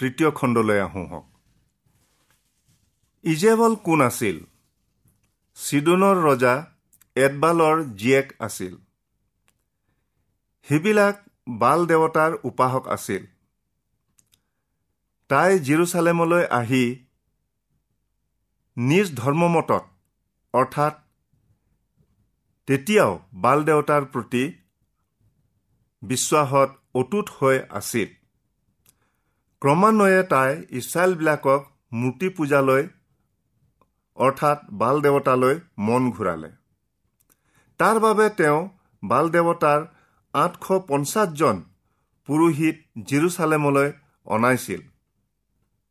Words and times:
তৃতীয় 0.00 0.30
খণ্ডলৈ 0.30 0.80
আহোঁ 0.80 1.06
হওক। 1.08 1.26
ইজেবল 3.24 3.74
কোন 3.76 4.00
আছিল? 4.00 4.44
চিডোনৰ 5.56 6.16
ৰজা 6.16 6.66
এডবালৰ 7.16 7.84
জীয়েক 7.84 8.32
আছিল। 8.38 8.76
সেইবিলাক 10.62 11.16
বাল 11.48 11.86
দেৱতাৰ 11.86 12.32
উপাসক 12.44 12.88
আছিল। 12.88 13.26
তাই 15.28 15.58
জিৰচালেমলৈ 15.58 16.44
আহি 16.50 16.84
নিজ 18.76 19.12
ধৰ্মমতত 19.16 19.84
অৰ্থাৎ 20.54 20.94
তেতিয়াও 22.66 23.18
বাল 23.34 23.64
দেৱতাৰ 23.64 24.04
প্ৰতি 24.04 24.52
বিশ্বাসত 26.02 26.70
অটুট 26.94 27.30
হৈ 27.30 27.56
আছিল। 27.70 28.19
ক্ৰমান্বয়ে 29.62 30.20
তাই 30.28 30.52
ইছৰাইলবিলাকক 30.78 31.64
মূৰ্তি 31.92 32.28
পূজালৈ 32.36 32.84
অৰ্থাৎ 34.16 34.60
বাল 34.82 35.00
দেৱতালৈ 35.06 35.56
মন 35.88 36.06
ঘূৰালে। 36.10 36.50
তাৰ 37.80 37.96
বাবে 38.04 38.28
তেওঁ 38.38 38.60
বাল 39.02 39.28
দেৱতাৰ 39.34 39.84
আঠশ 40.34 40.66
পঞ্চাছজন 40.88 41.60
পুৰোহিত 42.28 42.76
জিৰচালেমলৈ 43.10 43.92
অনাইছিল। 44.26 44.80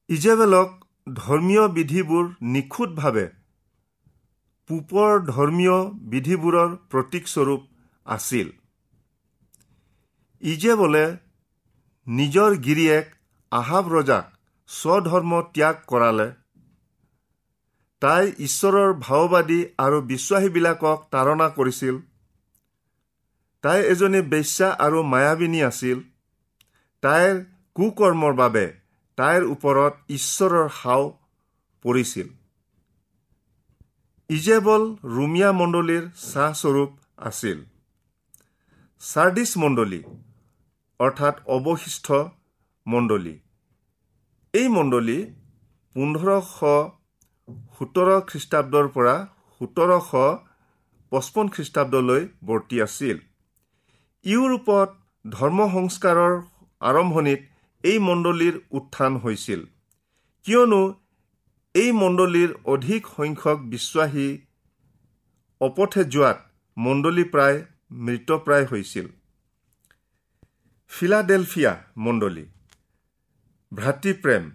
ইজেবেলক 0.10 0.70
ধৰ্মীয় 1.14 1.64
বিধিবোৰ 1.78 2.26
নিখুঁতভাৱে 2.56 3.28
পূপৰ 4.70 5.12
ধৰ্মীয় 5.30 5.78
বিধিবোৰৰ 6.12 6.76
প্ৰতীকস্বৰূপ 6.92 7.62
আছিল। 8.06 8.52
ইজেবলে 10.44 11.06
নিজৰ 12.08 12.52
গিৰিয়েক 12.68 13.16
আহাব 13.52 13.86
ৰজাক 13.94 14.26
স্বধৰ্ম 14.70 15.32
ত্যাগ 15.54 15.76
কৰালে। 15.88 16.28
তাই 18.02 18.24
ঈশ্বৰৰ 18.40 18.92
ভাওবাদী 19.06 19.60
আৰু 19.78 19.98
বিশ্বাসীবিলাকক 20.02 21.00
তাৰণা 21.12 21.48
কৰিছিল। 21.50 21.96
তাই 23.64 23.80
এজনী 23.94 24.22
বেশ্যা 24.34 24.68
আৰু 24.86 25.00
মায়াবিনী 25.04 25.60
আছিল। 25.62 25.98
তাইৰ 27.04 27.36
কুকৰ্মৰ 27.76 28.34
বাবে 28.34 28.66
তাইৰ 29.18 29.44
ওপৰত 29.54 29.94
ঈশ্বৰৰ 30.10 30.68
হাও 30.80 31.04
পৰিছিল। 31.86 32.28
ইজেবল 34.30 34.84
ৰুমিয়া 35.16 35.52
মণ্ডলীৰ 35.52 36.04
চাহস্বৰূপ 36.32 36.92
আছিল। 37.30 37.58
চাৰ্ডিছ 39.02 39.52
মণ্ডলী 39.58 40.02
অৰ্থাৎ 41.00 41.36
অৱশিষ্ট 41.56 42.08
মণ্ডলী। 42.92 43.36
এই 44.54 44.68
মণ্ডলী 44.76 45.18
পোন্ধৰশ 45.96 46.50
সোতৰ 47.76 48.10
খ্ৰীষ্টাব্দৰ 48.30 48.88
পৰা 48.96 49.16
সোতৰশ 49.62 50.10
পঁচপন্ন 51.12 51.48
খ্ৰীষ্টাব্দলৈ 51.56 52.22
বৰ্তি 52.50 52.78
আছিল। 52.86 53.18
ইউৰোপত 54.26 54.90
ধৰ্ম 55.26 55.60
সংস্কাৰৰ 55.76 56.34
আৰম্ভণিত 56.82 57.42
এই 57.84 57.98
মণ্ডলীৰ 58.08 58.56
উত্থান 58.78 59.14
হৈছিল। 59.24 59.62
কিয়নো 60.46 60.82
এই 61.76 61.92
মণ্ডলীৰ 62.02 62.52
অধিক 62.74 63.02
সংখ্যক 63.18 63.58
বিশ্বাসী 63.74 64.30
অপথে 65.62 66.04
যোৱাত 66.14 66.38
মণ্ডলী 66.78 67.26
প্ৰায় 67.34 67.58
মৃতপ্ৰায় 68.06 68.66
হৈছিল। 68.72 69.08
ফিলাডেলফিয়া 70.92 71.74
মণ্ডলী 72.06 72.46
ভাতৃপ্ৰেম 73.72 74.46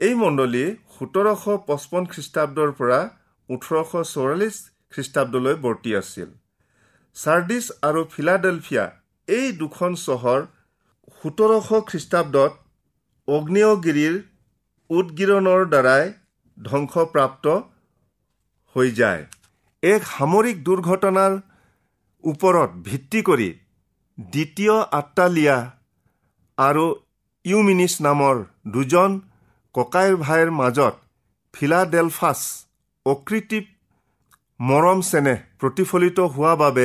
এই 0.00 0.14
মণ্ডলী 0.18 0.60
সোতৰশ 0.96 1.44
পঁচপন্ন 1.68 2.10
খ্ৰীষ্টাব্দৰ 2.12 2.70
পৰা 2.80 2.98
ওঠৰশ 3.48 3.90
চৌৰাল্লিছ 4.10 4.56
খ্ৰীষ্টাব্দলৈ 4.92 5.56
বৰ্তি 5.64 5.94
আছিল। 6.00 6.28
চাৰ্ডিছ 7.16 7.64
আৰু 7.88 8.04
ফিলাডেলফিয়া 8.12 8.84
এই 9.28 9.52
দুখন 9.62 9.98
চহৰ 10.04 10.40
সোতৰশ 11.18 11.68
খ্ৰীষ্টাব্দত 11.90 12.52
অগ্নেয়গিৰিৰ 13.28 14.14
উদগিৰণৰ 14.90 15.68
দ্বাৰাই 15.74 16.04
ধ্বংসপ্ৰাপ্ত 16.58 17.46
হৈ 18.76 18.88
যায়। 19.00 19.22
এক 19.82 20.02
সামৰিক 20.14 20.56
দুৰ্ঘটনাৰ 20.66 21.32
ওপৰত 22.24 22.70
ভিত্তি 22.88 23.20
কৰি 23.28 23.50
দ্বিতীয় 24.18 24.74
আত্মালিয়া 25.00 25.56
আৰু 26.58 26.84
ইউমিনিছ 27.44 27.94
নামৰ 28.06 28.36
দুজন 28.74 29.14
ককাইৰ 29.74 30.16
ভাইৰ 30.18 30.50
মাজত 30.56 30.94
ফিলাডেলফাছ 31.54 32.40
অকৃত্ৰিম 33.06 33.64
মৰম 34.60 35.00
চেনেহ 35.08 35.38
প্ৰতিফলিত 35.60 36.26
হোৱা 36.34 36.52
বাবে 36.60 36.84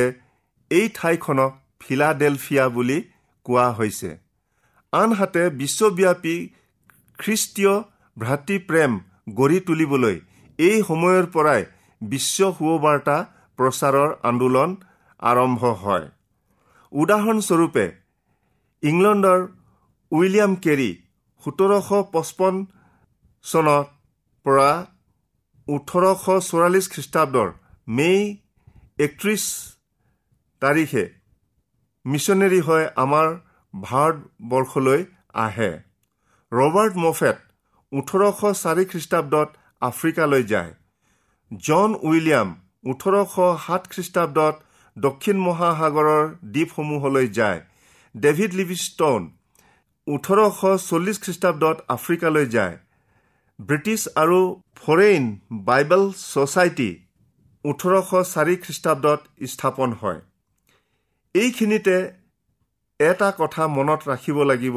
এই 0.70 0.88
ঠাইখনক 0.96 1.52
ফিলাডেলফিয়া 1.80 2.64
বুলি 2.76 2.98
কোৱা 3.46 3.66
হৈছে। 3.78 4.10
আনহাতে 4.92 5.44
বিশ্বব্যাপী 5.60 6.34
খ্ৰীষ্টীয় 7.18 7.74
ভাতৃপ্ৰেম 8.16 8.92
গঢ়ি 9.38 9.60
তুলিবলৈ 9.68 10.16
এই 10.58 10.78
সময়ৰ 10.88 11.24
পৰাই 11.34 11.62
বিশ্ব 12.02 12.50
সুবাৰ্তা 12.58 13.16
প্ৰচাৰৰ 13.58 14.10
আন্দোলন 14.30 14.70
আৰম্ভ 15.22 15.62
হয়। 15.84 16.06
উদাহৰণস্বৰূপে 16.92 17.86
ইংলেণ্ডৰ 18.82 19.40
উইলিয়াম 20.12 20.52
কেৰী 20.64 20.90
সোতৰশ 21.42 21.88
পঁচপন্ন 22.12 22.58
চনত 23.44 23.86
পৰা 24.46 24.70
ওঠৰশ 25.68 26.24
চৌৰাল্লিছ 26.46 26.86
খ্ৰীষ্টাব্দৰ 26.94 27.48
মে' 27.88 28.36
একত্ৰিছ 28.98 29.44
তাৰিখে 30.62 31.04
মিছনেৰী 32.04 32.60
হৈ 32.68 32.84
আমাৰ 33.04 33.28
ভাৰতবৰ্ষলৈ 33.74 35.04
আহে। 35.44 35.70
ৰবাৰ্ট 36.52 36.94
মফেট 37.04 37.36
ওঠৰশ 37.92 38.40
চাৰি 38.62 38.84
খ্ৰীষ্টাব্দত 38.92 39.48
আফ্ৰিকালৈ 39.82 40.42
যায়। 40.52 40.72
জন 41.50 41.90
উইলিয়াম 42.02 42.48
ওঠৰশ 42.92 43.34
সাত 43.66 43.82
খ্ৰীষ্টাব্দত 43.92 44.54
দক্ষিণ 44.96 45.36
মহাসাগৰৰ 45.46 46.24
দ্বীপসমূহলৈ 46.54 47.28
যায়। 47.38 47.60
ডেভিড 48.14 48.50
লিভিষ্টন 48.54 49.20
ওঠৰশ 50.08 50.60
চল্লিছ 50.88 51.16
খ্ৰীষ্টাব্দত 51.24 51.76
আফ্ৰিকালৈ 51.94 52.46
যায়। 52.54 52.76
ব্ৰিটিছ 53.58 54.00
আৰু 54.22 54.40
ফৰেইন 54.82 55.24
বাইবেল 55.68 56.04
ছ'চাইটি 56.22 56.90
ওঠৰশ 57.64 58.10
চাৰি 58.32 58.54
খ্ৰীষ্টাব্দত 58.64 59.20
স্থাপন 59.52 59.90
হয়। 60.00 60.20
এইখিনিতে 61.34 61.96
এটা 63.00 63.28
কথা 63.40 63.62
মনত 63.76 64.00
ৰাখিব 64.10 64.38
লাগিব 64.50 64.76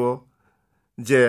যে 0.98 1.22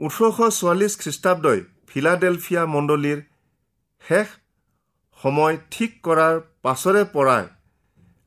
ওঠৰশ 0.00 0.38
চৌৱাল্লিছ 0.58 0.92
খ্ৰীষ্টাব্দই 1.02 1.58
ফিলাডেলফিয়া 1.88 2.62
মণ্ডলীৰ 2.74 3.18
শেষ 4.04 4.28
সময় 5.20 5.54
ঠিক 5.70 5.90
কৰাৰ 6.06 6.34
পাছৰে 6.64 7.02
পৰাই 7.14 7.44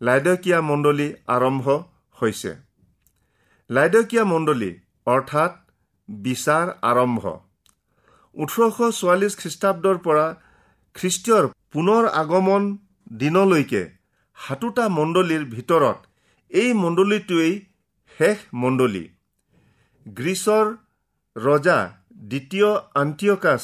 লাইডকীয়া 0.01 0.59
মণ্ডলী 0.69 1.07
আৰম্ভ 1.35 1.65
হৈছে। 2.17 2.51
লাইডকীয়া 3.75 4.23
মণ্ডলী 4.31 4.71
অৰ্থাৎ 5.07 5.51
বিচাৰ 6.09 6.67
আৰম্ভ। 6.89 7.23
ওঠৰশ 8.35 8.77
চৌৱাল্লিছ 8.97 9.33
খ্ৰীষ্টাব্দৰ 9.41 9.97
পৰা 10.05 10.25
খ্ৰীষ্টীয়ৰ 10.95 11.45
পুনৰ 11.73 12.03
আগমন 12.21 12.63
দিনলৈকে 13.21 13.83
সাতোটা 14.37 14.85
মণ্ডলীৰ 14.97 15.43
ভিতৰত 15.55 15.97
এই 16.51 16.73
মণ্ডলীটোৱেই 16.83 17.53
শেষ 18.19 18.37
মণ্ডলী। 18.63 19.05
গ্ৰীচৰ 20.05 20.65
ৰজা 21.35 21.79
দ্বিতীয় 22.31 22.69
আন্টিয়কাছ 23.01 23.63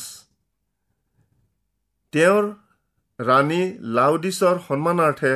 তেওঁৰ 2.14 2.46
ৰাণী 3.20 3.64
লাউডিছৰ 3.98 4.56
সন্মানাৰ্থে 4.68 5.34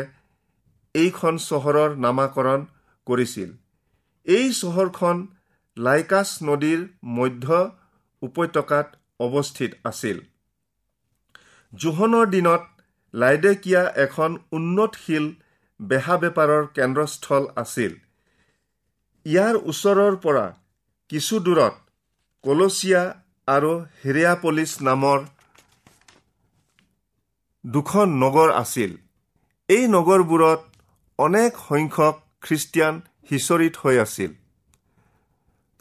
এইখন 0.95 1.33
চহৰৰ 1.49 1.89
নামাকৰণ 2.05 2.59
কৰিছিল। 3.07 3.49
এই 4.27 4.47
চহৰখন 4.53 5.17
লাইকাছ 5.77 6.29
নদীৰ 6.43 6.81
মধ্য 7.17 7.45
উপত্যকাত 8.21 8.87
অৱস্থিত 9.19 9.71
আছিল। 9.83 10.17
জোহনৰ 11.73 12.25
দিনত 12.25 12.63
লাইডেকিয়া 13.13 13.83
এখন 14.05 14.31
উন্নতশীল 14.51 15.25
বেহা 15.79 16.15
বেপাৰৰ 16.17 16.63
কেন্দ্ৰস্থল 16.75 17.43
আছিল। 17.55 17.91
ইয়াৰ 19.25 19.55
ওচৰৰ 19.71 20.15
পৰা 20.23 20.45
কিছু 21.09 21.35
দূৰত 21.39 21.75
কলচিয়া 22.43 23.03
আৰু 23.47 23.71
হিৰিয়াপলিছ 24.03 24.71
নামৰ 24.81 25.19
দুখন 27.63 28.07
নগৰ 28.23 28.49
আছিল। 28.53 28.91
এই 29.69 29.83
নগৰবোৰত 29.87 30.61
অনেক 31.19 31.51
সংখ্যক 31.69 32.15
খ্ৰীষ্টিয়ান 32.41 32.95
সিঁচৰিত 33.29 33.73
হৈ 33.81 33.95
আছিল। 34.05 34.31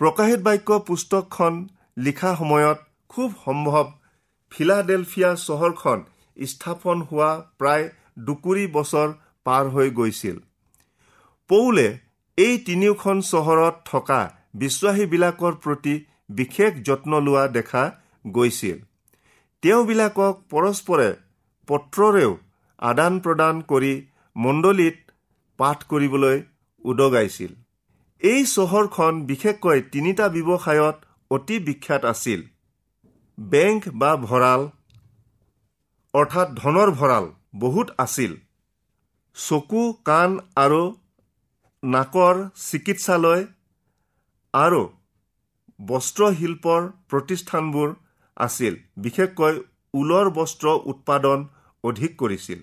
প্ৰকাশিত 0.01 0.41
বাক্য 0.41 0.79
পুস্তকখন 0.89 1.55
লিখা 1.99 2.31
সময়ত 2.35 2.79
খুব 3.09 3.31
সম্ভৱ 3.45 3.87
ফিলাডেলফিয়া 4.53 5.31
চহৰখন 5.47 5.99
স্থাপন 6.37 6.99
হোৱা 7.09 7.31
প্ৰায় 7.59 7.87
দুকুৰি 8.27 8.65
বছৰ 8.77 9.09
পাৰ 9.47 9.65
হৈ 9.75 9.89
গৈছিল। 9.91 10.37
পৌলে 11.51 11.87
এই 12.39 12.55
তিনিওখন 12.67 13.17
চহৰত 13.31 13.77
থকা 13.85 14.21
বিশ্বাসীবিলাকৰ 14.55 15.55
প্ৰতি 15.65 15.95
বিশেষ 16.39 16.73
যত্ন 16.87 17.13
লোৱা 17.27 17.45
দেখা 17.49 17.83
গৈছিল। 18.35 18.79
তেওঁবিলাকক 19.63 20.35
পৰস্পৰে 20.51 21.09
পত্ৰৰেও 21.69 22.33
আদান 22.83 23.15
প্ৰদান 23.25 23.55
কৰি 23.71 23.93
মণ্ডলীত 24.37 24.97
পাঠ 25.59 25.79
কৰিবলৈ 25.91 26.37
উদগাইছিল। 26.85 27.53
এই 28.23 28.41
চহৰখন 28.47 29.13
বিশেষকৈ 29.27 29.79
তিনিটা 29.93 30.27
ব্যৱসায়ত 30.35 30.97
অতি 31.31 31.57
বিখ্যাত 31.67 32.03
আছিল। 32.13 32.41
বেংক 33.39 33.83
বা 34.01 34.11
ভঁৰাল 34.29 34.61
অৰ্থাৎ 36.15 36.49
ধনৰ 36.55 36.91
ভঁৰাল 36.91 37.25
বহুত 37.55 37.89
আছিল। 37.99 38.33
চকু 39.37 39.83
কাণ 40.05 40.31
আৰু 40.57 40.83
নাকৰ 41.83 42.35
চিকিৎসালয় 42.69 43.43
আৰু 44.55 44.83
বস্ত্ৰশিল্পৰ 45.81 46.81
প্ৰতিষ্ঠানবোৰ 47.11 47.89
আছিল। 48.37 48.75
বিশেষকৈ 48.97 49.55
ঊলৰ 49.95 50.27
বস্ত্ৰ 50.31 50.67
উৎপাদন 50.91 51.39
অধিক 51.85 52.13
কৰিছিল। 52.19 52.61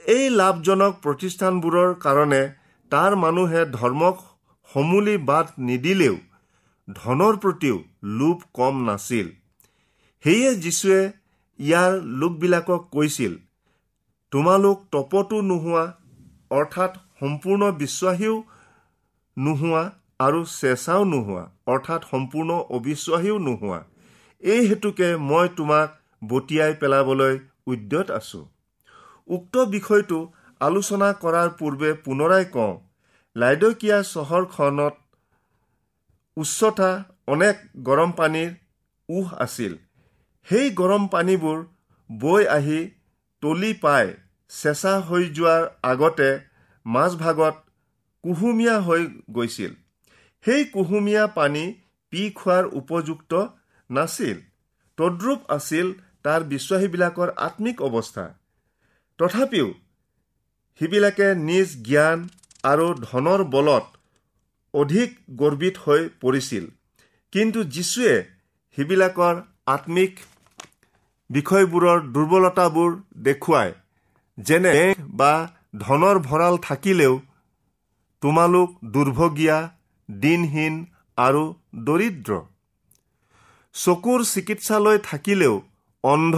এই 0.00 0.24
লাভজনক 0.30 0.92
প্ৰতিষ্ঠানবোৰৰ 1.02 1.90
কাৰণে 2.04 2.42
তাৰ 2.90 3.16
মানুহে 3.16 3.62
ধৰ্মক 3.72 4.16
সমূলি 4.70 5.14
বাদ 5.28 5.46
নিদিলেও 5.68 6.16
ধনৰ 6.88 7.36
প্ৰতিও 7.42 7.76
লোভ 8.20 8.46
কম 8.54 8.74
নাছিল। 8.86 9.28
সেয়ে 10.24 10.50
যীশুৱে 10.64 11.00
ইয়াৰ 11.58 11.92
লোকবিলাকক 12.20 12.82
কৈছিল 12.94 13.36
তোমালোক 14.32 14.82
তপতো 14.92 15.38
নোহোৱা 15.50 15.84
অৰ্থাৎ 16.50 16.98
সম্পূৰ্ণ 17.20 17.70
বিশ্বাসীও 17.80 18.36
নোহোৱা 19.36 19.82
আৰু 20.26 20.40
চেঁচাও 20.52 21.02
নোহোৱা 21.04 21.44
অৰ্থাৎ 21.66 22.10
সম্পূৰ্ণ 22.10 22.50
অবিশ্বাসীও 22.76 23.38
নোহোৱা। 23.46 23.80
এই 24.42 24.62
হেতুকে 24.68 25.08
মই 25.28 25.46
তোমাক 25.56 25.88
বটিয়াই 26.28 26.72
পেলাবলৈ 26.80 27.34
উদ্যত 27.66 28.06
আছো। 28.10 28.40
উক্ত 29.28 29.54
বিষয়টো 29.74 30.18
আলোচনা 30.60 31.08
কৰাৰ 31.22 31.48
পূৰ্বে 31.58 31.90
পুনৰাই 32.04 32.44
কওঁ 32.54 32.72
লাইডকিয়া 33.36 33.98
চহৰখনত 34.02 34.94
উচ্চতা 36.36 36.90
অনেক 37.26 37.56
গৰম 37.82 38.10
পানীৰ 38.12 38.50
উহ 39.08 39.34
আছিল। 39.44 39.72
সেই 40.46 40.70
গৰম 40.80 41.06
পানীবোৰ 41.08 41.58
বৈ 42.10 42.42
আহি 42.56 42.80
তলি 43.42 43.72
পাই 43.74 44.06
চেঁচা 44.50 44.94
হৈ 45.08 45.24
যোৱাৰ 45.36 45.64
আগতে 45.82 46.30
মাজভাগত 46.86 47.56
কুহুমীয়া 48.24 48.76
হৈ 48.80 49.02
গৈছিল। 49.30 49.72
সেই 50.44 50.64
কুহুমীয়া 50.64 51.26
পানী 51.26 51.64
পি 52.12 52.22
খোৱাৰ 52.30 52.64
উপযুক্ত 52.80 53.32
নাছিল। 53.90 54.38
তদ্ৰুপ 54.98 55.40
আছিল 55.56 55.86
তাৰ 56.22 56.40
বিশ্বাসীবিলাকৰ 56.44 57.30
আত্মিক 57.46 57.76
অৱস্থা। 57.82 58.24
তথাপিও 59.18 59.68
সিবিলাকে 60.80 61.28
নিজ 61.40 61.68
জ্ঞান 61.86 62.18
আৰু 62.64 62.86
ধনৰ 63.00 63.40
বলত 63.54 63.84
অধিক 64.74 65.10
গৰ্বিত 65.40 65.76
হৈ 65.84 66.02
পৰিছিল। 66.20 66.64
কিন্তু 67.32 67.60
যীশুৱে 67.74 68.14
সিবিলাকৰ 68.78 69.34
আত্মিক 69.74 70.12
বিষয়বোৰৰ 71.30 71.98
দুৰ্বলতাবোৰ 72.14 72.90
দেখুৱাই 73.26 73.70
যেনে 74.38 74.72
বা 75.20 75.32
ধনৰ 75.82 76.16
ভঁৰাল 76.28 76.54
থাকিলেও 76.68 77.14
তোমালোক 78.22 78.68
দুৰ্ভগীয়া 78.94 79.58
দিনহীন 80.08 80.74
আৰু 81.18 81.42
দৰিদ্ৰ। 81.86 82.40
চকুৰ 83.74 84.20
চিকিৎসালয় 84.24 84.98
থাকিলেও 85.04 85.54
অন্ধ 86.04 86.36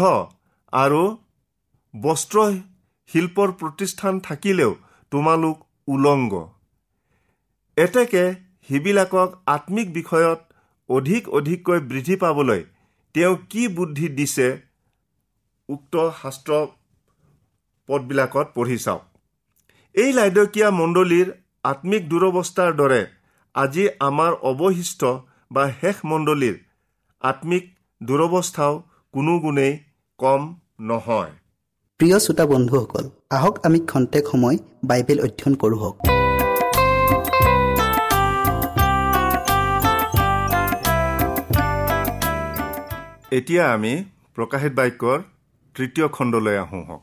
আৰু 0.73 1.03
বস্ত্ৰ 1.95 2.39
শিল্পৰ 3.11 3.49
প্ৰতিষ্ঠান 3.61 4.15
থাকিলেও 4.21 4.73
তোমালোক 5.13 5.57
উলংগ। 5.89 6.33
এতেকে 7.77 8.25
সিবিলাকক 8.69 9.31
আত্মিক 9.47 9.89
বিষয়ত 9.95 10.41
অধিক 10.89 11.23
অধিককৈ 11.39 11.81
বৃদ্ধি 11.91 12.17
পাবলৈ 12.23 12.63
তেওঁ 13.15 13.35
কি 13.51 13.63
বুদ্ধি 13.77 14.07
দিছে 14.19 14.47
উক্ত 15.69 15.95
শাস্ত্ৰ 16.21 16.53
পদবিলাকত 17.89 18.47
পঢ়ি 18.55 18.79
চাওক। 18.85 19.03
এই 19.95 20.11
লাইদকীয়া 20.13 20.69
মণ্ডলীৰ 20.81 21.29
আত্মিক 21.65 22.03
দুৰৱস্থাৰ 22.13 22.71
দৰে 22.81 23.03
আজি 23.55 23.85
আমাৰ 24.09 24.33
অৱশিষ্ট 24.51 25.13
বা 25.51 25.65
শেষ 25.81 25.97
মণ্ডলীৰ 26.11 26.57
আত্মিক 27.23 27.65
দুৰৱস্থাও 28.01 28.75
কোনো 29.15 29.35
গুণেই 29.39 29.73
কম 30.21 30.43
নহয়। 30.89 31.33
প্ৰিয় 32.03 32.19
শ্ৰোতা 32.19 32.47
বন্ধুসকল 32.47 33.11
আহক 33.31 33.67
আমি 33.67 33.81
খন্তেক 33.81 34.25
সময় 34.27 34.57
বাইবেল 34.85 35.21
অধ্যয়ন 35.21 35.55
কৰোঁ 35.55 35.93
এতিয়া 43.31 43.73
আমি 43.73 44.05
প্ৰকাশিত 44.35 44.73
বাক্যৰ 44.73 45.23
তৃতীয় 45.75 46.09
খণ্ডলৈ 46.09 46.57
আহোঁ 46.57 46.85
হওক। 46.85 47.03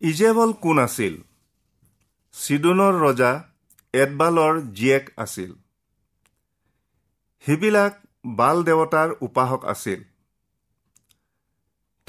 ইজেবল 0.00 0.52
কোন 0.52 0.78
আছিল? 0.78 1.14
চিডনৰ 2.32 2.94
ৰজা 3.02 3.42
এডবালৰ 3.92 4.60
জীয়েক 4.60 5.10
আছিল। 5.16 5.52
সেইবিলাক 7.46 8.06
বাল 8.26 8.64
দেৱতাৰ 8.64 9.08
উপাসক 9.20 9.64
আছিল। 9.64 10.11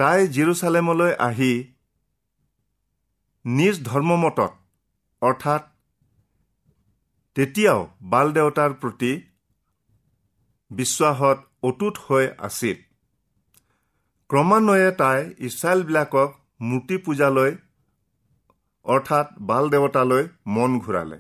তাই 0.04 0.24
জিৰচালেমলৈ 0.28 1.12
আহি 1.20 1.54
নিজ 3.46 3.76
ধৰ্মমতত 3.84 4.52
অৰ্থাৎ 5.22 5.70
তেতিয়াও 7.36 7.86
বাল 8.02 8.34
দেৱতাৰ 8.38 8.76
প্ৰতি 8.82 9.12
বিশ্বাসত 10.72 11.38
অটুট 11.64 12.02
হৈ 12.06 12.26
আছিল। 12.48 12.78
ক্ৰমান্বয়ে 14.30 14.90
তাই 15.02 15.20
ইছৰাইলবিলাকক 15.48 16.30
মূৰ্তি 16.62 16.98
পূজালৈ 16.98 17.56
অৰ্থাৎ 18.86 19.28
বাল 19.40 19.64
দেৱতালৈ 19.70 20.24
মন 20.48 20.80
ঘূৰালে। 20.80 21.20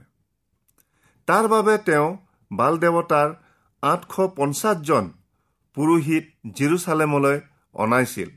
তাৰ 1.27 1.45
বাবে 1.47 1.79
তেওঁ 1.87 2.07
বাল 2.51 2.73
দেৱতাৰ 2.83 3.29
আঠশ 3.83 4.15
পঞ্চাছজন 4.37 5.11
পুৰোহিত 5.77 6.25
জিৰচালেমলৈ 6.55 7.37
অনাইছিল। 7.75 8.29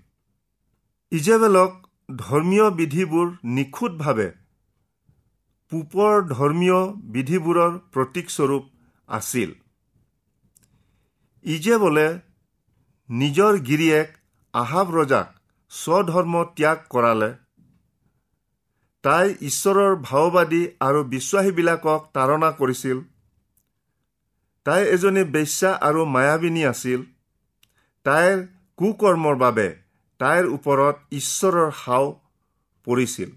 ইজেবেলক 1.12 1.74
ধৰ্মীয় 2.08 2.66
বিধিবোৰ 2.70 3.28
নিখুঁতভাৱে 3.56 4.26
পূপৰ 5.72 6.24
ধৰ্মীয় 6.30 6.80
বিধিবোৰৰ 7.14 7.72
প্ৰতীকস্বৰূপ 7.92 8.64
আছিল। 9.08 9.52
ইজেবলে 11.44 12.06
নিজৰ 13.08 13.58
গিৰিয়েক 13.68 14.08
আহাব 14.54 14.92
ৰজাক 14.96 15.32
স্বধৰ্ম 15.72 16.44
ত্যাগ 16.56 16.84
কৰালে 16.90 17.30
তাই 19.04 19.34
ঈশ্বৰৰ 19.40 19.96
ভাওবাদী 20.02 20.62
আৰু 20.80 21.00
বিশ্বাসীবিলাকক 21.14 22.00
তাৰণা 22.14 22.50
কৰিছিল। 22.60 22.98
তাই 24.66 24.82
এজনী 24.94 25.24
বেশ্যা 25.30 25.70
আৰু 25.88 26.00
মায়াবিনী 26.14 26.62
আছিল। 26.64 27.00
তাইৰ 28.06 28.46
কুকৰ্মৰ 28.78 29.36
বাবে 29.36 29.68
তাইৰ 30.20 30.46
ওপৰত 30.56 30.96
ঈশ্বৰৰ 31.18 31.70
হাও 31.80 32.06
পৰিছিল। 32.86 33.30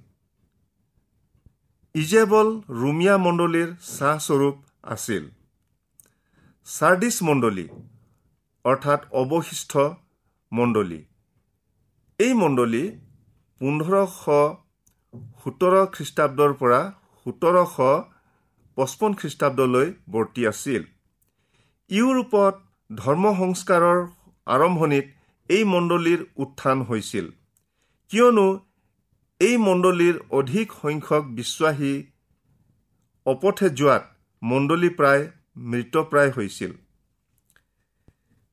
ইজেবল 1.95 2.47
ৰুমিয়া 2.81 3.15
মণ্ডলীৰ 3.25 3.69
চাহস্বৰূপ 3.89 4.55
আছিল। 4.95 5.23
চাৰ্ডিছ 6.67 7.15
মণ্ডলী 7.29 7.65
অৰ্থাৎ 8.65 9.01
অৱশিষ্ট 9.21 9.73
মণ্ডলী। 10.51 11.01
এই 12.19 12.33
মণ্ডলী 12.43 12.83
পোন্ধৰশ 13.61 14.15
সোতৰ 15.41 15.73
খ্ৰীষ্টাব্দৰ 15.95 16.51
পৰা 16.61 16.81
সোতৰশ 17.25 17.75
পঁচপন্ন 18.77 19.13
খ্ৰীষ্টাব্দলৈ 19.21 19.87
বৰ্তি 20.15 20.41
আছিল। 20.51 20.81
ইউৰোপত 21.89 22.55
ধৰ্ম 22.89 23.25
সংস্কাৰৰ 23.39 23.99
আৰম্ভণিত 24.47 25.05
এই 25.49 25.63
মণ্ডলীৰ 25.73 26.21
উত্থান 26.43 26.77
হৈছিল। 26.89 27.27
কিয়নো 28.11 28.47
এই 29.41 29.55
মণ্ডলীৰ 29.67 30.15
অধিক 30.39 30.67
সংখ্যক 30.81 31.23
বিশ্বাসী 31.39 31.93
অপথে 33.25 33.67
যোৱাত 33.79 34.03
মণ্ডলী 34.41 34.89
প্ৰায় 34.97 35.23
মৃতপ্ৰায় 35.71 36.31
হৈছিল। 36.37 36.71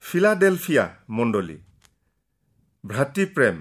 ফিলাডেলফিয়া 0.04 0.84
মণ্ডলী 1.18 1.56
ভাতৃপ্ৰেম 2.84 3.56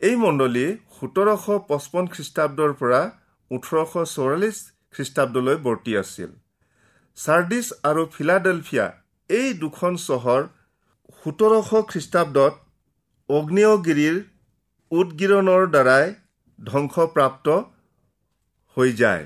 এই 0.00 0.16
মণ্ডলী 0.24 0.66
সোতৰশ 0.96 1.44
পঁচপন্ন 1.68 2.06
খ্ৰীষ্টাব্দৰ 2.14 2.72
পৰা 2.80 3.00
ওঠৰশ 3.50 3.92
চৌৰাল্লিছ 4.14 4.58
খ্ৰীষ্টাব্দলৈ 4.94 5.56
বৰ্তি 5.66 5.92
আছিল। 6.02 6.30
চাৰ্ডিছ 7.18 7.66
আৰু 7.88 8.02
ফিলাডেলফিয়া 8.14 8.86
এই 9.30 9.48
দুখন 9.62 9.92
চহৰ 10.06 10.42
সোতৰশ 11.22 11.70
খ্ৰীষ্টাব্দত 11.90 12.54
অগ্নেয়গিৰিৰ 13.28 14.16
উদগিৰণৰ 14.92 15.62
দ্বাৰাই 15.74 16.04
ধ্বংসপ্ৰাপ্ত 16.58 17.46
হৈ 18.76 18.90
যায়। 19.00 19.24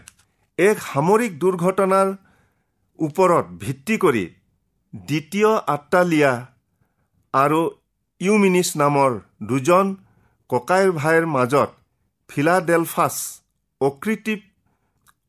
এক 0.58 0.76
সামৰিক 0.86 1.32
দুৰ্ঘটনাৰ 1.42 2.08
ওপৰত 2.98 3.44
ভিত্তি 3.64 3.96
কৰি 4.04 4.24
দ্বিতীয় 4.94 5.50
আত্মালিয়া 5.74 6.32
আৰু 7.34 7.60
ইউমিনিছ 8.20 8.68
নামৰ 8.82 9.10
দুজন 9.50 9.86
ককাইৰ 10.50 10.90
ভাইৰ 10.98 11.24
মাজত 11.36 11.70
ফিলাডেলফাছ 12.30 13.14
অকৃত্ৰিম 13.80 14.40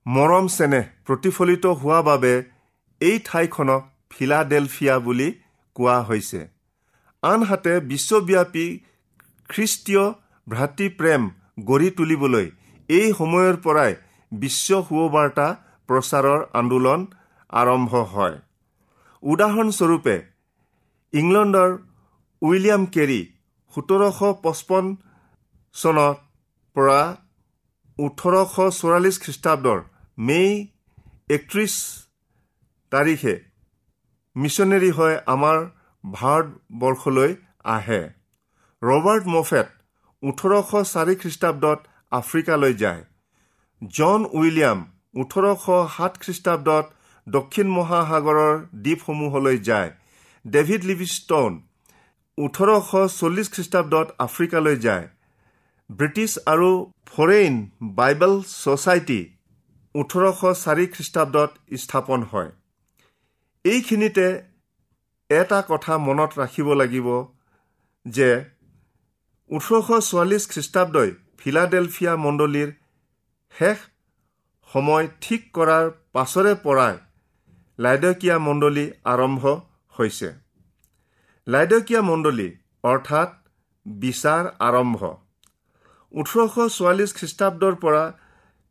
মৰম 0.06 0.46
চেনেহ 0.58 0.90
প্ৰতিফলিত 1.08 1.66
হোৱা 1.82 2.00
বাবে 2.10 2.34
এই 3.02 3.18
ঠাইখনক 3.30 3.82
ফিলাডেলফিয়া 4.12 4.96
বুলি 5.06 5.30
কোৱা 5.76 5.98
হৈছে। 6.10 6.42
আনহাতে 7.24 7.74
বিশ্বব্যাপী 7.92 8.66
খ্ৰীষ্টীয় 9.50 10.06
ভাতৃপ্ৰেম 10.48 11.22
গঢ়ি 11.68 11.90
তুলিবলৈ 11.98 12.48
এই 12.90 13.08
সময়ৰ 13.20 13.56
পৰাই 13.66 13.92
বিশ্ব 14.32 14.80
সুবাৰ্তা 14.88 15.48
প্ৰচাৰৰ 15.90 16.42
আন্দোলন 16.60 17.06
আৰম্ভ 17.54 17.92
হয়। 18.14 18.36
উদাহৰণস্বৰূপে 19.24 20.16
ইংলেণ্ডৰ 21.14 21.70
উইলিয়াম 22.42 22.84
কেৰী 22.96 23.20
সোতৰশ 23.74 24.20
পঁচপন্ন 24.44 24.90
চনৰ 25.76 26.14
পৰা 26.76 27.02
ওঠৰশ 27.98 28.54
চৌৰাল্লিছ 28.80 29.16
খ্ৰীষ্টাব্দৰ 29.24 29.80
মে' 30.18 30.66
একত্ৰিছ 31.30 31.74
তাৰিখে 32.92 33.36
মিছনেৰী 34.36 34.90
হৈ 34.98 35.14
আমাৰ 35.28 35.58
ভাৰতবৰ্ষলৈ 36.04 37.32
আহে। 37.74 38.02
ৰবাৰ্ট 38.82 39.26
মফেট 39.28 39.68
ওঠৰশ 40.24 40.72
চাৰি 40.94 41.16
খ্ৰীষ্টাব্দত 41.16 41.80
আফ্ৰিকালৈ 42.12 42.74
যায়। 42.74 43.02
জন 43.82 44.26
উইলিয়াম 44.34 44.80
ওঠৰশ 45.16 45.66
সাত 45.96 46.14
খ্ৰীষ্টাব্দত 46.24 46.86
দক্ষিণ 47.28 47.68
মহাসাগৰৰ 47.68 48.54
দ্বীপসমূহলৈ 48.84 49.58
যায়। 49.70 49.90
ডেভিড 50.46 50.82
লিভিষ্টন 50.86 51.52
ওঠৰশ 52.38 52.90
চল্লিছ 53.20 53.48
খ্ৰীষ্টাব্দত 53.56 54.08
আফ্ৰিকালৈ 54.20 54.76
যায়। 54.86 55.06
ব্ৰিটিছ 55.90 56.32
আৰু 56.46 56.70
ফৰেইন 57.06 57.54
বাইবেল 57.96 58.34
ছ'চাইটি 58.54 59.22
ওঠৰশ 59.96 60.40
চাৰি 60.64 60.86
খ্ৰীষ্টাব্দত 60.88 61.52
স্থাপন 61.78 62.20
হয়। 62.24 62.52
এইখিনিতে 63.66 64.28
এটা 65.40 65.60
কথা 65.72 65.94
মনত 66.08 66.32
ৰাখিব 66.42 66.68
লাগিব 66.82 67.08
যে 68.06 68.30
ওঠৰশ 69.50 69.88
চৌৰাল্লিছ 70.10 70.44
খ্ৰীষ্টাব্দই 70.54 71.10
ফিলাডেলফিয়া 71.40 72.14
মণ্ডলীৰ 72.26 72.70
শেষ 73.56 73.78
সময় 74.70 75.06
ঠিক 75.24 75.42
কৰাৰ 75.56 75.86
পাছৰে 76.16 76.54
পৰাই 76.66 76.96
লাইডকীয়া 77.80 78.38
মণ্ডলী 78.48 78.86
আৰম্ভ 79.14 79.44
হৈছে। 79.96 80.30
লাইডকীয়া 81.48 82.02
মণ্ডলী 82.10 82.48
অৰ্থাৎ 82.84 83.30
বিচাৰ 83.86 84.44
আৰম্ভ। 84.68 85.00
ওঠৰশ 86.14 86.56
চৌৰাল্লিছ 86.76 87.12
খ্ৰীষ্টাব্দৰ 87.20 87.74
পৰা 87.84 88.04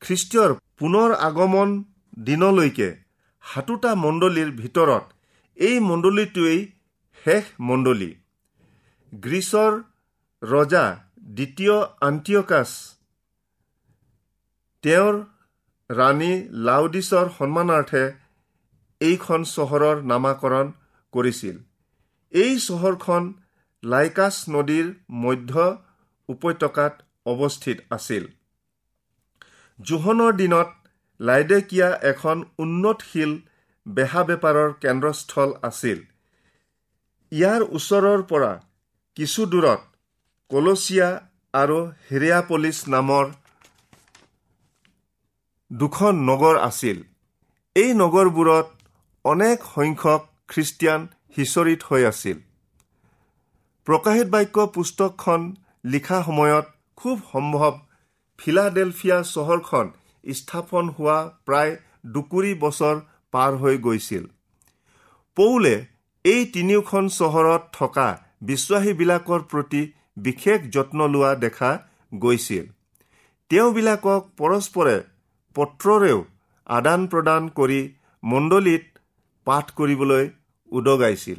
খ্ৰীষ্টীয়ৰ 0.02 0.50
পুনৰ 0.78 1.10
আগমন 1.28 1.68
দিনলৈকে 2.26 2.88
সাতোটা 3.44 3.90
মণ্ডলীৰ 4.04 4.50
ভিতৰত 4.60 5.04
এই 5.58 5.76
মণ্ডলীটোৱেই 5.80 6.60
শেষ 7.22 7.44
মণ্ডলী। 7.60 8.10
গ্ৰীচৰ 9.12 9.72
ৰজা 10.42 10.84
দ্বিতীয় 11.36 11.76
আন্টিয়কাছ 12.00 12.70
তেওঁৰ 14.84 15.14
ৰাণী 15.90 16.32
লাউডিছৰ 16.68 17.26
সন্মানাৰ্থে 17.38 18.02
এইখন 19.00 19.40
চহৰৰ 19.50 19.96
নামাকৰণ 20.10 20.66
কৰিছিল। 21.14 21.56
এই 22.32 22.52
চহৰখন 22.58 23.22
লাইকাছ 23.82 24.34
নদীৰ 24.48 24.86
মধ্য 25.22 25.52
উপত্যকাত 26.28 26.92
অৱস্থিত 27.26 27.78
আছিল। 27.90 28.24
জোহনৰ 29.78 30.32
দিনত 30.32 30.68
লাইডেকিয়া 31.20 31.88
এখন 32.02 32.36
উন্নতশীল 32.58 33.32
বেহা 33.86 34.22
বেপাৰৰ 34.24 34.70
কেন্দ্ৰস্থল 34.82 35.50
আছিল। 35.62 35.98
ইয়াৰ 37.32 37.60
ওচৰৰ 37.76 38.20
পৰা 38.30 38.52
কিছু 39.16 39.46
দূৰত 39.52 39.80
কলচিয়া 40.50 41.08
আৰু 41.54 41.78
হিৰিয়াপলিছ 42.08 42.78
নামৰ 42.94 43.24
দুখন 45.70 46.14
নগৰ 46.30 46.56
আছিল। 46.68 46.98
এই 47.76 47.90
নগৰবোৰত 47.94 48.66
অনেক 49.24 49.58
সংখ্যক 49.74 50.22
খ্ৰীষ্টিয়ান 50.48 51.00
সিঁচৰিত 51.34 51.80
হৈ 51.88 52.02
আছিল। 52.04 52.38
প্ৰকাশিত 53.86 54.28
বাক্য 54.34 54.66
পুস্তকখন 54.74 55.40
লিখা 55.84 56.18
সময়ত 56.22 56.66
খুব 56.96 57.16
সম্ভৱ 57.32 57.72
ফিলাডেলফিয়া 58.38 59.18
চহৰখন 59.34 59.86
স্থাপন 60.24 60.84
হোৱা 60.88 61.18
প্ৰায় 61.46 61.72
দুকুৰি 62.14 62.52
বছৰ 62.64 62.96
পাৰ 63.32 63.52
হৈ 63.56 63.76
গৈছিল। 63.78 64.24
পৌলে 65.36 65.74
এই 66.24 66.42
তিনিওখন 66.54 67.08
চহৰত 67.18 67.62
থকা 67.72 68.08
বিশ্বাসীবিলাকৰ 68.42 69.40
প্ৰতি 69.50 69.82
বিশেষ 70.16 70.60
যত্ন 70.74 71.08
লোৱা 71.08 71.32
দেখা 71.44 71.70
গৈছিল। 72.12 72.64
তেওঁবিলাকক 73.50 74.22
পৰস্পৰে 74.36 74.96
পত্ৰৰেও 75.56 76.18
আদান 76.66 77.06
প্ৰদান 77.06 77.48
কৰি 77.58 77.80
মণ্ডলীত 78.22 78.84
পাঠ 79.46 79.72
কৰিবলৈ 79.78 80.28
উদগাইছিল। 80.72 81.38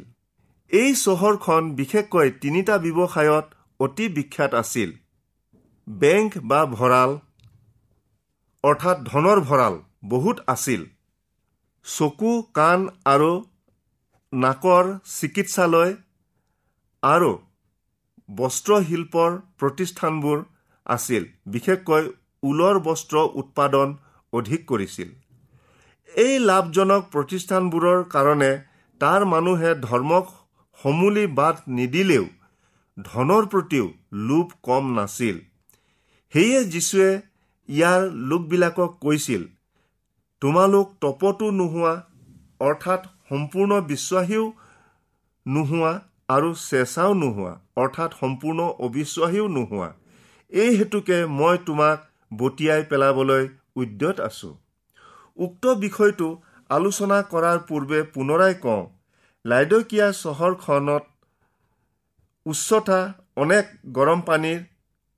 এই 0.70 0.90
চহৰখন 0.94 1.62
বিশেষকৈ 1.74 2.30
তিনিটা 2.42 2.74
ব্যৱসায়ত 2.78 3.46
অতি 3.80 4.06
বিখ্যাত 4.08 4.52
আছিল। 4.54 4.90
বেংক 5.86 6.30
বা 6.42 6.60
ভঁৰাল 6.74 7.10
অৰ্থাৎ 8.64 8.98
ধনৰ 9.04 9.40
ভঁৰাল 9.40 9.74
বহুত 10.04 10.36
আছিল। 10.46 10.82
চকু 11.86 12.32
কাণ 12.54 12.84
আৰু 13.12 13.32
নাকৰ 14.32 14.84
চিকিৎসালয় 15.10 15.92
আৰু 17.02 17.30
বস্ত্ৰশিল্পৰ 18.28 19.34
প্ৰতিষ্ঠানবোৰ 19.60 20.38
আছিল। 20.86 21.26
বিশেষকৈ 21.54 22.04
ঊলৰ 22.42 22.78
বস্ত্ৰ 22.86 23.16
উৎপাদন 23.40 23.92
অধিক 24.32 24.64
কৰিছিল। 24.70 25.08
এই 26.14 26.38
লাভজনক 26.48 27.02
প্ৰতিষ্ঠানবোৰৰ 27.12 28.00
কাৰণে 28.14 28.50
তাৰ 29.00 29.26
মানুহে 29.32 29.74
ধৰ্মক 29.82 30.32
সমূলি 30.78 31.26
বাট 31.38 31.56
নিদিলেও 31.76 32.24
ধনৰ 32.96 33.44
প্ৰতিও 33.52 33.86
লোভ 34.28 34.46
কম 34.68 34.84
নাছিল। 34.96 35.36
সেয়ে 36.32 36.60
যীশুৱে 36.72 37.10
ইয়াৰ 37.68 38.00
লোকবিলাকক 38.30 38.90
কৈছিল 39.04 39.42
তোমালোক 40.44 40.88
তপতো 41.02 41.46
নোহোৱা 41.58 41.90
অৰ্থাৎ 42.60 43.04
সম্পূৰ্ণ 43.28 43.76
বিশ্বাসীও 43.90 44.42
নোহোৱা 45.46 45.92
আৰু 46.28 46.50
চেঁচাও 46.62 47.14
নোহোৱা 47.20 47.52
অৰ্থাৎ 47.82 48.16
সম্পূৰ্ণ 48.18 48.66
অবিশ্বাসীও 48.86 49.46
নোহোৱা। 49.54 49.88
এই 50.52 50.70
হেতুকে 50.78 51.18
মই 51.38 51.56
তোমাক 51.66 52.02
বটিয়াই 52.32 52.82
পেলাবলৈ 52.90 53.48
উদ্যত 53.76 54.16
আছো। 54.20 54.50
উক্ত 55.38 55.64
বিষয়টো 55.84 56.28
আলোচনা 56.70 57.18
কৰাৰ 57.32 57.58
পূৰ্বে 57.68 58.02
পুনৰাই 58.14 58.54
কওঁ 58.64 58.82
লাইডকীয়া 59.44 60.06
চহৰখনত 60.20 61.04
উচ্চতা 62.46 63.00
অনেক 63.36 63.72
গৰম 63.92 64.20
পানীৰ 64.28 64.60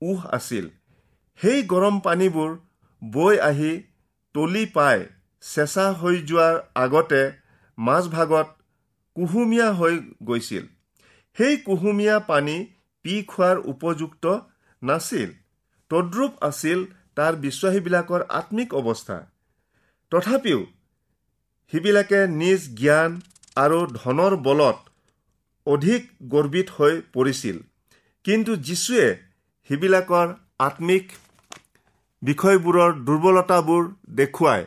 উহ 0.01 0.19
আছিল। 0.31 0.65
সেই 1.39 1.59
গৰম 1.73 1.95
পানীবোৰ 2.07 2.57
বৈ 3.01 3.35
আহি 3.49 3.73
তলি 4.35 4.65
পাই 4.73 4.99
চেঁচা 5.43 5.85
হৈ 5.93 6.15
যোৱাৰ 6.21 6.55
আগতে 6.75 7.21
মাজভাগত 7.77 8.47
কুহুমীয়া 9.15 9.69
হৈ 9.73 9.95
গৈছিল। 10.23 10.65
সেই 11.37 11.57
কুহুমীয়া 11.57 12.19
পানী 12.19 12.57
পি 13.03 13.13
খোৱাৰ 13.23 13.57
উপযুক্ত 13.57 14.25
নাছিল। 14.81 15.29
তদ্ৰুপ 15.91 16.33
আছিল 16.41 16.79
তাৰ 17.15 17.33
বিশ্বাসীবিলাকৰ 17.35 18.21
আত্মিক 18.29 18.73
অৱস্থা। 18.73 19.17
তথাপিও 20.11 20.59
সিবিলাকে 21.71 22.19
নিজ 22.27 22.61
জ্ঞান 22.75 23.11
আৰু 23.55 23.79
ধনৰ 23.93 24.35
বলত 24.35 24.77
অধিক 25.67 26.01
গৰ্বিত 26.27 26.67
হৈ 26.77 26.93
পৰিছিল। 27.13 27.57
কিন্তু 28.25 28.51
যীশুৱে 28.67 29.07
সিবিলাকৰ 29.69 30.27
আত্মিক 30.59 31.05
বিষয়বোৰৰ 32.21 32.91
দুৰ্বলতাবোৰ 33.05 33.83
দেখুৱাই 34.09 34.65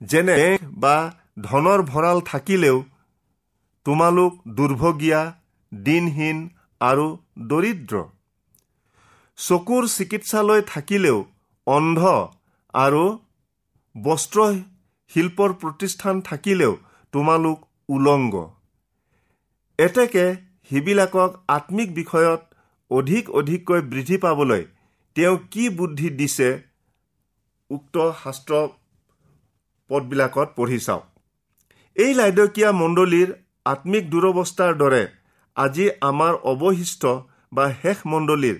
যেনে 0.00 0.36
বা 0.82 0.96
ধনৰ 1.40 1.80
ভঁৰাল 1.92 2.18
থাকিলেও 2.26 2.76
তোমালোক 3.86 4.32
দুৰ্ভগীয়া 4.56 5.20
দিনহীন 5.72 6.38
আৰু 6.80 7.06
দৰিদ্ৰ। 7.50 7.94
চকুৰ 9.38 9.82
চিকিৎসালয় 9.88 10.62
থাকিলেও 10.72 11.18
অন্ধ 11.66 12.00
আৰু 12.74 13.04
বস্ত্ৰ 13.94 14.38
শিল্পৰ 15.10 15.50
প্ৰতিষ্ঠান 15.60 16.20
থাকিলেও 16.20 16.72
তোমালোক 17.14 17.58
উলংগ। 17.88 18.34
এতেকে 19.78 20.24
সিবিলাকক 20.70 21.30
আত্মিক 21.48 21.88
বিষয়ত 21.94 22.40
অধিক 22.90 23.24
অধিককৈ 23.40 23.80
বৃদ্ধি 23.92 24.16
পাবলৈ 24.24 24.62
তেওঁ 25.16 25.36
কি 25.52 25.64
বুদ্ধি 25.78 26.08
দিছে 26.18 26.48
উক্ত 27.70 27.96
শাস্ত্ৰ 28.24 28.54
পদবিলাকত 29.90 30.48
পঢ়ি 30.56 30.78
চাওক। 30.86 31.04
এই 31.96 32.12
লাইদকীয়া 32.14 32.70
মণ্ডলীৰ 32.80 33.28
আত্মিক 33.66 34.04
দুৰৱস্থাৰ 34.10 34.72
দৰে 34.82 35.02
আজি 35.56 35.86
আমাৰ 36.10 36.34
অৱশিষ্ট 36.52 37.02
বা 37.52 37.64
শেষ 37.82 37.98
মণ্ডলীৰ 38.12 38.58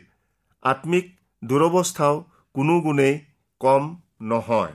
আত্মিক 0.62 1.06
দুৰৱস্থাও 1.42 2.14
কোনো 2.54 2.74
গুণেই 2.80 3.14
কম 3.60 3.82
নহয়। 4.30 4.74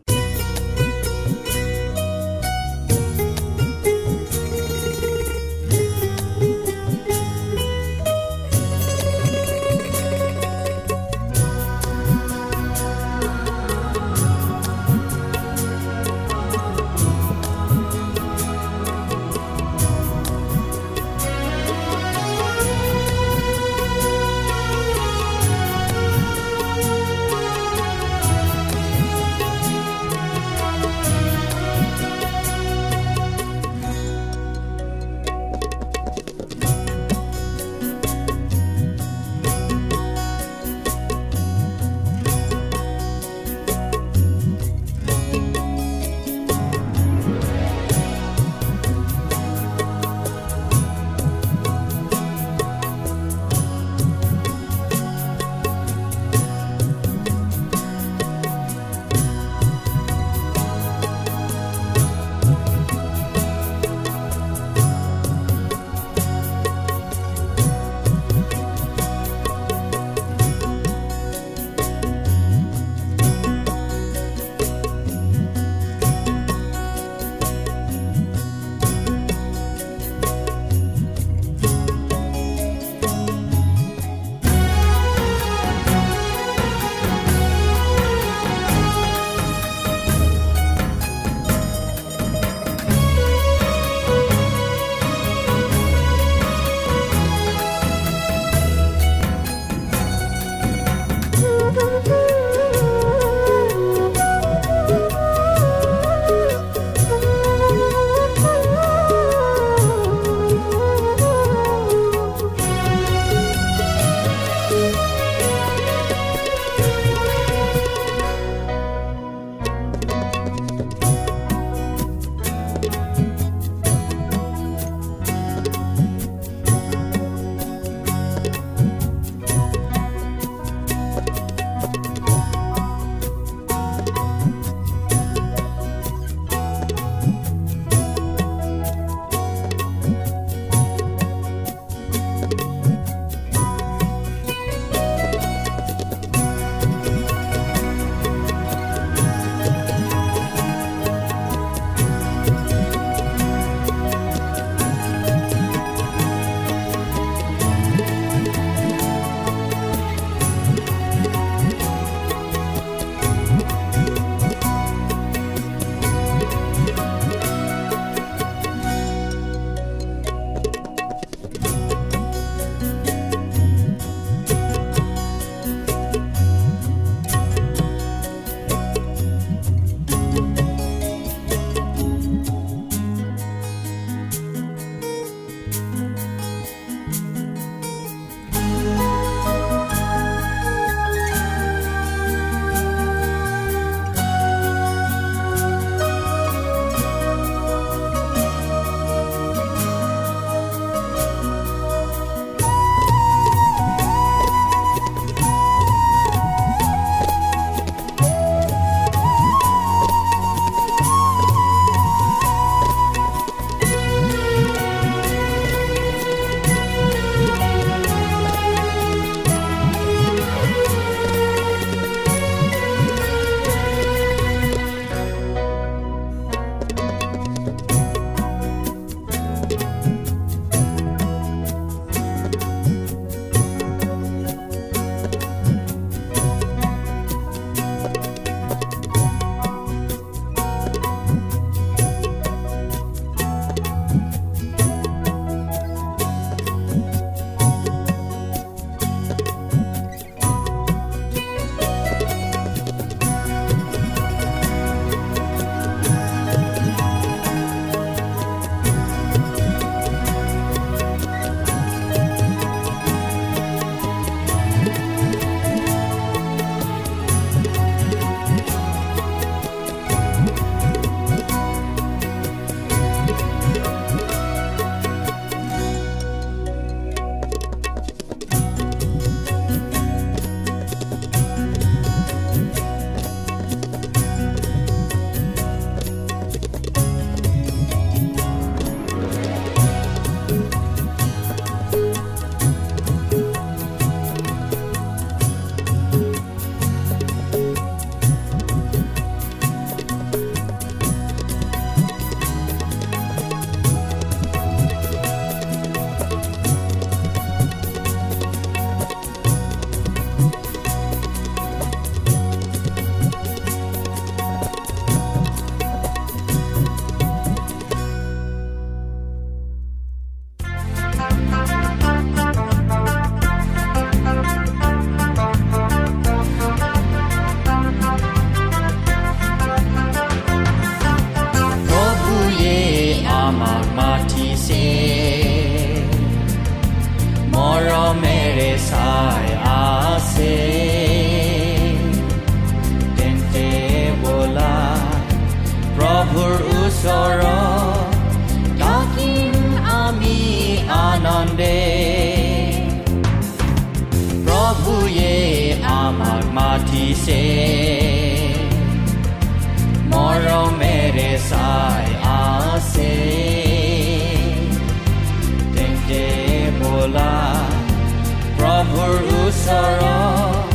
ওচৰত 369.71 370.69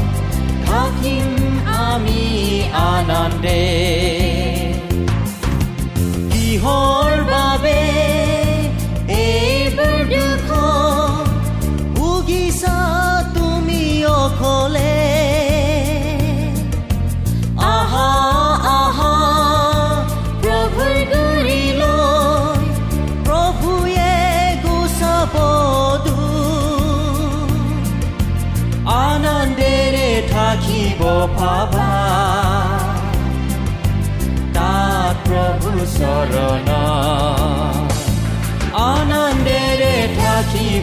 থাকিম 0.67 1.29
আমি 1.85 2.25
আনন্দে 2.91 3.63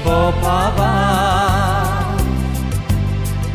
পাবা 0.06 0.94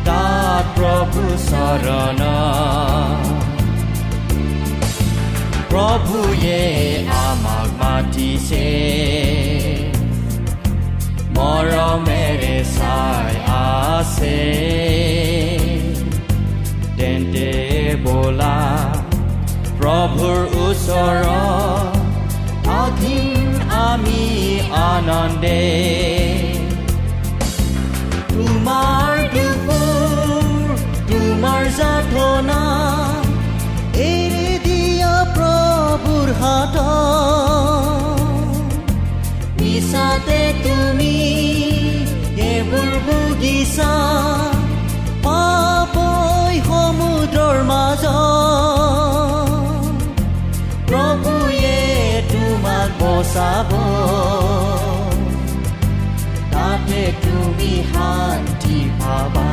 তাত 0.07 0.65
প্ৰভু 0.77 1.23
চৰণ 1.43 2.21
প্ৰভুয়ে 5.71 6.61
আমাক 7.19 7.69
মাতিছে 7.81 8.65
মৰমেৰে 11.35 12.55
চাই 12.71 13.35
আছে 13.57 14.37
তেন্তে 16.97 17.49
বোলা 18.03 18.57
প্ৰভুৰ 19.79 20.39
ওচৰত 20.63 21.98
আমি 23.99 24.25
আনন্দে। 24.89 25.61
তোমাৰ 28.31 29.15
দুখবোৰ 29.33 30.67
তোমাৰ 31.09 31.63
যাতনা 31.79 32.61
এৰি 34.05 34.51
দিয়া 34.67 35.15
প্ৰভুৰ 35.35 36.27
হাত। 36.41 36.75
মিছাতে 39.59 40.41
তুমি 40.63 41.15
এইবোৰ 42.49 42.91
ভুগিছা 43.07 43.93
পাপই 45.27 46.55
সমুদ্ৰৰ 46.69 47.57
মাজত। 47.71 48.78
বচাব 53.31 53.71
তাতে 56.53 57.01
তুমি 57.23 57.71
শান্তি 57.91 58.79
পাবা 58.99 59.51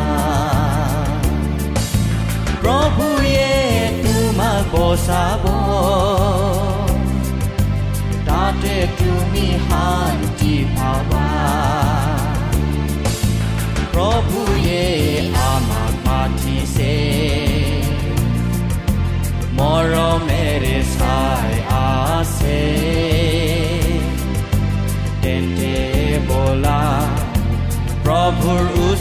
প্ৰভুয়ে 2.56 3.52
তোমাক 4.04 4.64
বচাব 4.74 5.44
তাতে 8.26 8.76
তুমি 8.98 9.46
শান্তি 9.68 10.54
পাবা 10.76 11.25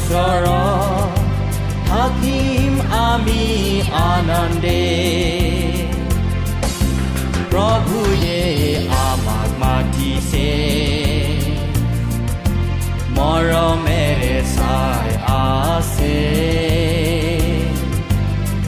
ওচৰত 0.05 1.13
থাকিম 1.89 2.73
আমি 3.05 3.45
আনন্দে 4.09 4.83
প্ৰভুয়ে 7.51 8.41
আমাক 9.05 9.49
মাতিছে 9.61 10.51
মৰমেৰে 13.17 14.35
চাই 14.51 15.09
আছে 15.53 16.19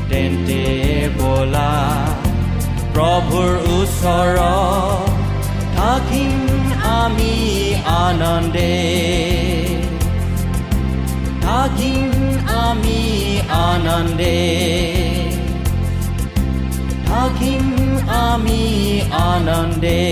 তেন্তে 0.09 0.63
বোলা 1.17 1.73
প্ৰভুৰ 2.95 3.51
ওচৰত 3.75 5.09
থাকিম 5.77 6.39
আমি 6.97 7.33
আনন্দে 8.01 9.36
থাকিম 11.67 12.11
আমি 12.65 13.01
আনন্দে 13.63 14.37
থাকিম 17.07 17.65
আমি 18.25 18.61
আনন্দে 19.25 20.03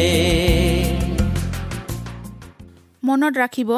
মনত 3.03 3.33
ৰাখিব 3.41 3.71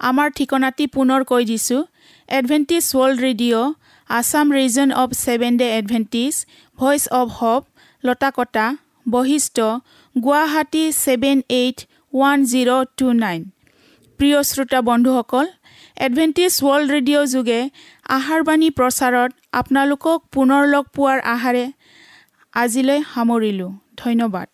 আমাৰ 0.00 0.28
ঠিকনাটি 0.36 0.84
পুনৰ 0.94 1.20
কৈ 1.30 1.42
দিছোঁ। 1.50 1.82
Adventist 2.28 2.84
World 2.92 3.18
Radio' 3.26 3.66
Assam 4.10 4.46
region 4.58 4.88
of 5.02 5.10
Seventh 5.24 5.52
Day 5.60 5.68
Adventist 5.78 6.34
Voice 6.78 7.02
of 7.20 7.26
Hope 7.38 7.62
Latakata 8.04 8.66
Basistha 9.06 9.56
Guwahati 10.16 10.84
seven 11.04 11.38
eight 11.60 11.78
one 12.12 12.38
zero' 12.50 12.72
two 12.98 13.06
nine 13.22 13.40
প্ৰিয় 14.20 14.38
শ্ৰোতা 14.48 14.78
বন্ধুসকল 14.88 15.46
এডভেণ্টিজ 15.98 16.52
ৱৰ্ল্ড 16.62 16.88
ৰেডিঅ' 16.94 17.30
যোগে 17.34 17.60
আহাৰবাণী 18.16 18.68
প্ৰচাৰত 18.78 19.30
আপোনালোকক 19.60 20.18
পুনৰ 20.34 20.62
লগ 20.74 20.84
পোৱাৰ 20.96 21.18
আহাৰে 21.34 21.64
আজিলৈ 22.54 22.98
সামৰিলোঁ। 23.12 23.70
ধন্যবাদ। 23.96 24.46